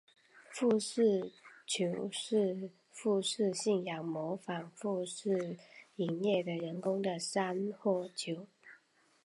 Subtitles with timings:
[0.49, 1.31] 富士
[1.67, 5.57] 冢是富士信仰模仿富士山
[5.97, 8.47] 营造的人工的山或冢。